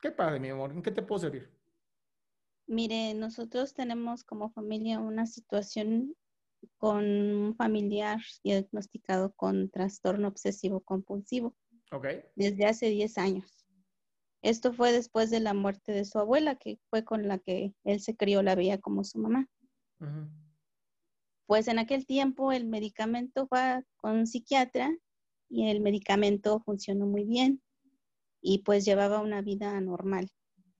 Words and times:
Qué 0.00 0.10
padre, 0.10 0.40
mi 0.40 0.50
amor. 0.50 0.72
¿En 0.72 0.82
qué 0.82 0.90
te 0.90 1.02
puedo 1.02 1.20
servir? 1.20 1.50
Mire, 2.66 3.14
nosotros 3.14 3.74
tenemos 3.74 4.24
como 4.24 4.50
familia 4.50 4.98
una 5.00 5.26
situación 5.26 6.16
con 6.78 7.04
un 7.04 7.54
familiar 7.54 8.18
diagnosticado 8.42 9.32
con 9.32 9.70
trastorno 9.70 10.28
obsesivo 10.28 10.80
compulsivo 10.80 11.54
Ok. 11.92 12.06
desde 12.34 12.66
hace 12.66 12.88
10 12.88 13.18
años. 13.18 13.66
Esto 14.42 14.72
fue 14.72 14.92
después 14.92 15.30
de 15.30 15.40
la 15.40 15.54
muerte 15.54 15.92
de 15.92 16.04
su 16.04 16.18
abuela, 16.18 16.56
que 16.56 16.78
fue 16.90 17.04
con 17.04 17.26
la 17.26 17.38
que 17.38 17.74
él 17.84 18.00
se 18.00 18.16
crió, 18.16 18.42
la 18.42 18.54
veía 18.54 18.80
como 18.80 19.04
su 19.04 19.18
mamá. 19.18 19.48
Pues 21.46 21.68
en 21.68 21.78
aquel 21.78 22.06
tiempo 22.06 22.52
el 22.52 22.66
medicamento 22.66 23.46
fue 23.46 23.84
con 23.96 24.16
un 24.16 24.26
psiquiatra 24.26 24.96
y 25.48 25.68
el 25.68 25.80
medicamento 25.80 26.60
funcionó 26.60 27.06
muy 27.06 27.24
bien 27.24 27.62
y 28.48 28.58
pues 28.58 28.84
llevaba 28.84 29.18
una 29.18 29.42
vida 29.42 29.80
normal, 29.80 30.30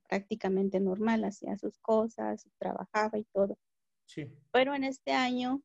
prácticamente 0.08 0.78
normal, 0.78 1.24
hacía 1.24 1.58
sus 1.58 1.80
cosas, 1.80 2.48
trabajaba 2.58 3.18
y 3.18 3.24
todo. 3.24 3.58
Sí. 4.04 4.32
Pero 4.52 4.72
en 4.76 4.84
este 4.84 5.10
año, 5.10 5.60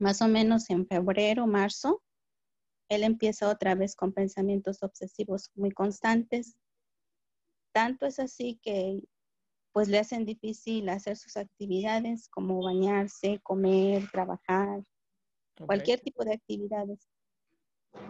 más 0.00 0.20
o 0.22 0.26
menos 0.26 0.68
en 0.70 0.84
febrero, 0.88 1.46
marzo, 1.46 2.02
él 2.88 3.04
empieza 3.04 3.48
otra 3.48 3.76
vez 3.76 3.94
con 3.94 4.12
pensamientos 4.12 4.82
obsesivos 4.82 5.52
muy 5.54 5.70
constantes. 5.70 6.56
Tanto 7.72 8.04
es 8.04 8.18
así 8.18 8.58
que 8.60 9.04
pues 9.70 9.86
le 9.86 10.00
hacen 10.00 10.26
difícil 10.26 10.88
hacer 10.88 11.16
sus 11.16 11.36
actividades 11.36 12.28
como 12.28 12.60
bañarse, 12.60 13.38
comer, 13.44 14.10
trabajar, 14.10 14.82
cualquier 15.64 16.00
tipo 16.00 16.24
de 16.24 16.32
actividades. 16.32 17.08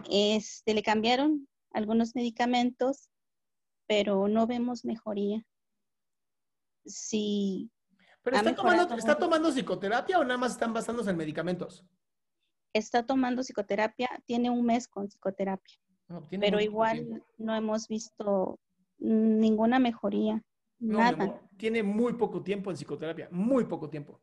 Este, 0.09 0.73
le 0.73 0.81
cambiaron 0.81 1.47
algunos 1.73 2.15
medicamentos, 2.15 3.09
pero 3.87 4.27
no 4.27 4.47
vemos 4.47 4.85
mejoría. 4.85 5.45
Si 6.85 7.69
¿Pero 8.21 8.37
está 8.37 8.55
tomando, 8.55 8.95
está 8.95 9.17
tomando 9.17 9.51
psicoterapia 9.51 10.19
o 10.19 10.23
nada 10.23 10.37
más 10.37 10.53
están 10.53 10.73
basándose 10.73 11.09
en 11.09 11.17
medicamentos? 11.17 11.85
está 12.75 13.05
tomando 13.05 13.43
psicoterapia, 13.43 14.09
tiene 14.25 14.49
un 14.49 14.65
mes 14.65 14.87
con 14.87 15.07
psicoterapia, 15.07 15.77
No, 16.07 16.23
tiene 16.27 16.47
pero 16.47 16.59
igual 16.59 17.05
tiempo. 17.05 17.25
no 17.37 17.55
hemos 17.55 17.87
visto 17.87 18.59
ninguna 18.97 19.77
mejoría, 19.77 20.41
No, 20.79 20.97
nada. 20.97 21.23
amor, 21.23 21.47
tiene 21.55 21.83
muy 21.83 22.13
poco 22.13 22.41
tiempo 22.41 22.71
en 22.71 22.77
psicoterapia, 22.77 23.29
muy 23.31 23.65
poco 23.65 23.91
tiempo. 23.91 24.19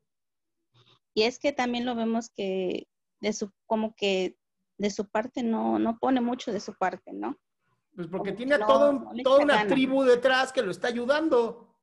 Y 1.15 1.23
es 1.23 1.39
que 1.39 1.53
también 1.53 1.85
lo 1.85 1.95
vemos 1.95 2.29
que 2.31 2.89
de 3.21 3.33
su, 3.33 3.53
como 3.67 3.95
que 3.95 4.37
de 4.81 4.91
su 4.91 5.07
parte 5.11 5.43
no, 5.43 5.79
no 5.79 5.99
pone 5.99 6.23
mucho 6.23 6.51
de 6.53 6.59
su 6.61 6.73
parte, 6.75 7.13
¿no? 7.13 7.37
Pues 7.95 8.09
porque 8.09 8.31
Como 8.31 8.37
tiene 8.39 8.57
no- 8.57 8.67
todo, 8.67 8.93
no 8.93 9.13
toda 9.23 9.45
una 9.45 9.67
tribu 9.67 10.05
detrás 10.05 10.53
que 10.53 10.63
lo 10.63 10.71
está 10.71 10.89
ayudando. 10.89 11.77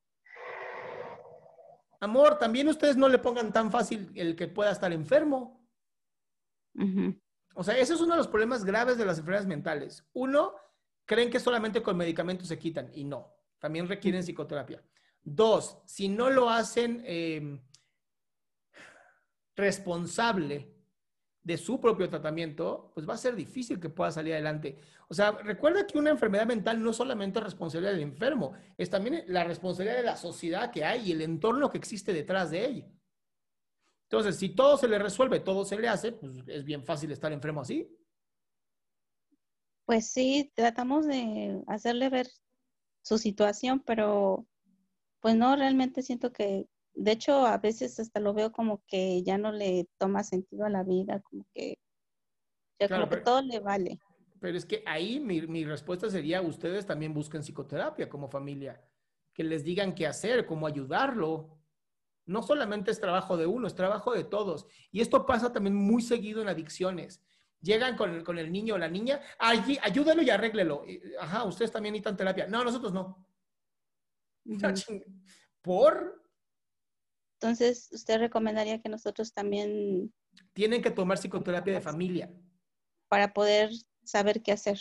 Amor, 2.00 2.40
también 2.40 2.68
ustedes 2.68 2.98
no 2.98 3.08
le 3.08 3.20
pongan 3.20 3.54
tan 3.54 3.70
fácil 3.72 4.12
el 4.16 4.36
que 4.36 4.48
pueda 4.48 4.72
estar 4.72 4.92
enfermo. 4.92 5.64
O 7.54 7.64
sea, 7.64 7.78
ese 7.78 7.94
es 7.94 8.02
uno 8.02 8.14
de 8.14 8.18
los 8.18 8.28
problemas 8.28 8.66
graves 8.66 8.98
de 8.98 9.06
las 9.06 9.20
enfermedades 9.20 9.48
mentales. 9.48 10.04
Uno, 10.14 10.56
creen 11.06 11.30
que 11.30 11.40
solamente 11.40 11.84
con 11.84 11.98
medicamentos 11.98 12.48
se 12.48 12.58
quitan 12.58 12.90
y 12.96 13.04
no, 13.04 13.32
también 13.60 13.88
requieren 13.88 14.24
psicoterapia. 14.24 14.84
Dos, 15.22 15.82
si 15.86 16.08
no 16.10 16.30
lo 16.32 16.50
hacen 16.50 17.04
eh, 17.06 17.62
responsable 19.56 20.77
de 21.48 21.56
su 21.56 21.80
propio 21.80 22.10
tratamiento, 22.10 22.92
pues 22.94 23.08
va 23.08 23.14
a 23.14 23.18
ser 23.18 23.34
difícil 23.34 23.80
que 23.80 23.88
pueda 23.88 24.12
salir 24.12 24.34
adelante. 24.34 24.78
O 25.08 25.14
sea, 25.14 25.32
recuerda 25.32 25.88
que 25.88 25.98
una 25.98 26.10
enfermedad 26.10 26.46
mental 26.46 26.84
no 26.84 26.92
solamente 26.92 27.40
es 27.40 27.46
responsabilidad 27.46 27.94
del 27.94 28.02
enfermo, 28.02 28.52
es 28.78 28.90
también 28.90 29.24
la 29.28 29.46
responsabilidad 29.46 29.96
de 29.96 30.04
la 30.04 30.18
sociedad 30.18 30.72
que 30.72 30.84
hay 30.84 31.08
y 31.08 31.14
el 31.14 31.22
entorno 31.22 31.70
que 31.70 31.78
existe 31.78 32.12
detrás 32.12 32.52
de 32.52 32.66
ella. 32.66 32.92
Entonces, 34.10 34.36
si 34.36 34.50
todo 34.50 34.76
se 34.76 34.90
le 34.90 35.00
resuelve, 35.00 35.40
todo 35.40 35.64
se 35.64 35.80
le 35.80 35.88
hace, 35.88 36.12
pues 36.12 36.34
es 36.48 36.66
bien 36.66 36.84
fácil 36.84 37.14
estar 37.14 37.32
enfermo 37.32 37.62
así. 37.62 37.98
Pues 39.86 40.12
sí, 40.12 40.52
tratamos 40.54 41.08
de 41.08 41.64
hacerle 41.68 42.10
ver 42.10 42.28
su 43.04 43.18
situación, 43.18 43.82
pero 43.86 44.46
pues 45.22 45.38
no, 45.38 45.56
realmente 45.56 46.02
siento 46.02 46.34
que, 46.34 46.68
de 46.98 47.12
hecho, 47.12 47.46
a 47.46 47.58
veces 47.58 48.00
hasta 48.00 48.20
lo 48.20 48.34
veo 48.34 48.52
como 48.52 48.84
que 48.88 49.22
ya 49.24 49.38
no 49.38 49.52
le 49.52 49.88
toma 49.98 50.24
sentido 50.24 50.66
a 50.66 50.70
la 50.70 50.84
vida, 50.84 51.22
como 51.22 51.46
que, 51.54 51.78
ya 52.80 52.88
Claro, 52.88 53.04
como 53.06 53.18
que 53.18 53.24
todo 53.24 53.42
le 53.42 53.60
vale. 53.60 54.00
Pero 54.40 54.58
es 54.58 54.66
que 54.66 54.84
ahí 54.86 55.20
mi, 55.20 55.42
mi 55.42 55.66
respuesta 55.66 56.10
sería, 56.10 56.42
ustedes 56.42 56.86
también 56.86 57.14
busquen 57.14 57.42
psicoterapia 57.42 58.10
como 58.10 58.28
familia, 58.30 58.84
que 59.34 59.44
les 59.44 59.64
digan 59.64 59.96
qué 59.96 60.06
hacer, 60.08 60.46
cómo 60.46 60.68
ayudarlo. 60.68 61.58
No 62.26 62.44
solamente 62.44 62.92
es 62.92 63.00
trabajo 63.00 63.38
de 63.38 63.46
uno, 63.46 63.68
es 63.68 63.76
trabajo 63.76 64.14
de 64.14 64.24
todos. 64.26 64.68
Y 64.92 65.02
esto 65.02 65.26
pasa 65.26 65.54
también 65.54 65.76
muy 65.76 66.02
seguido 66.02 66.42
en 66.42 66.50
adicciones. 66.50 67.24
Llegan 67.62 67.96
con, 67.96 68.14
el- 68.14 68.24
con 68.24 68.38
el 68.38 68.52
niño 68.52 68.76
o 68.76 68.78
la 68.78 68.90
niña, 68.90 69.22
"Ay, 69.40 69.80
ayúdalo 69.82 70.22
y 70.22 70.30
arréglelo. 70.30 70.84
Ajá, 71.20 71.44
ustedes 71.46 71.72
también 71.72 71.94
necesitan 71.94 72.18
terapia. 72.18 72.48
No, 72.48 72.64
nosotros 72.64 72.94
no. 72.94 73.28
Ujú. 74.46 74.58
¿Por? 75.62 76.24
Entonces, 77.40 77.90
¿usted 77.92 78.20
recomendaría 78.20 78.82
que 78.82 78.90
nosotros 78.90 79.34
también, 79.34 80.12
Tienen 80.54 80.82
que 80.82 80.92
tomar 80.92 81.18
psicoterapia 81.18 81.74
de 81.74 81.82
familia. 81.82 82.32
para 83.08 83.34
poder 83.34 83.70
saber 84.04 84.42
qué 84.42 84.52
hacer? 84.52 84.80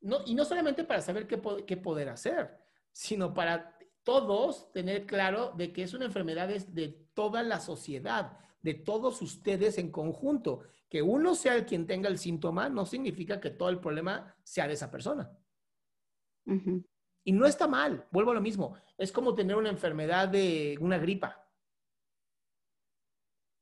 No, 0.00 0.18
y 0.26 0.34
no 0.34 0.44
solamente 0.44 0.84
para 0.84 1.02
saber 1.02 1.26
qué, 1.26 1.40
qué 1.66 1.76
poder 1.76 2.08
hacer, 2.08 2.58
sino 2.90 3.34
para 3.34 3.76
todos 4.02 4.72
tener 4.72 5.06
claro 5.06 5.52
de 5.56 5.72
que 5.72 5.82
es 5.82 5.92
una 5.92 6.06
enfermedad 6.06 6.48
de 6.48 6.88
toda 7.14 7.42
la 7.42 7.60
sociedad, 7.60 8.38
de 8.62 8.74
todos 8.74 9.20
ustedes 9.22 9.78
en 9.78 9.90
conjunto. 9.90 10.62
Que 10.88 11.02
uno 11.02 11.34
sea 11.34 11.54
el 11.54 11.66
quien 11.66 11.86
tenga 11.86 12.08
el 12.08 12.18
síntoma 12.18 12.68
no 12.68 12.86
significa 12.86 13.40
que 13.40 13.50
todo 13.50 13.68
el 13.68 13.78
problema 13.78 14.34
sea 14.42 14.66
de 14.66 14.74
esa 14.74 14.90
persona. 14.90 15.30
Y 17.24 17.32
no 17.32 17.46
está 17.46 17.68
mal, 17.68 18.08
vuelvo 18.10 18.32
a 18.32 18.34
lo 18.34 18.40
mismo. 18.40 18.74
Es 18.98 19.12
como 19.12 19.34
tener 19.34 19.54
una 19.54 19.68
enfermedad 19.68 20.28
de 20.28 20.76
una 20.80 20.98
gripa. 20.98 21.46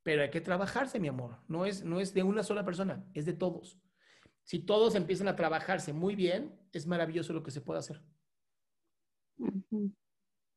Pero 0.08 0.22
hay 0.22 0.30
que 0.30 0.40
trabajarse, 0.40 0.98
mi 0.98 1.08
amor. 1.08 1.36
No 1.48 1.66
es, 1.66 1.84
no 1.84 2.00
es 2.00 2.14
de 2.14 2.22
una 2.22 2.42
sola 2.42 2.64
persona, 2.64 3.04
es 3.12 3.26
de 3.26 3.34
todos. 3.34 3.78
Si 4.42 4.58
todos 4.58 4.94
empiezan 4.94 5.28
a 5.28 5.36
trabajarse 5.36 5.92
muy 5.92 6.16
bien, 6.16 6.58
es 6.72 6.86
maravilloso 6.86 7.34
lo 7.34 7.42
que 7.42 7.50
se 7.50 7.60
puede 7.60 7.80
hacer. 7.80 8.00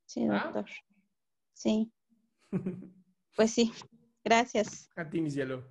Sí, 0.06 0.26
¿Ah? 0.32 0.44
doctor. 0.46 0.70
Sí, 1.52 1.92
pues 3.36 3.52
sí. 3.52 3.74
Gracias. 4.24 4.90
A 4.96 5.10
ti, 5.10 5.20
mi 5.20 5.30
cielo. 5.30 5.68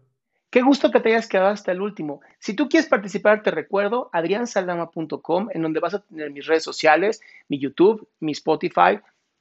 Qué 0.50 0.60
gusto 0.60 0.90
que 0.90 1.00
te 1.00 1.08
hayas 1.08 1.26
quedado 1.26 1.48
hasta 1.48 1.72
el 1.72 1.80
último. 1.80 2.20
Si 2.38 2.52
tú 2.52 2.68
quieres 2.68 2.86
participar, 2.86 3.42
te 3.42 3.50
recuerdo 3.50 4.10
adriansaldama.com, 4.12 5.48
en 5.54 5.62
donde 5.62 5.80
vas 5.80 5.94
a 5.94 6.02
tener 6.02 6.30
mis 6.30 6.44
redes 6.44 6.64
sociales, 6.64 7.22
mi 7.48 7.58
YouTube, 7.58 8.06
mi 8.20 8.32
Spotify, 8.32 9.00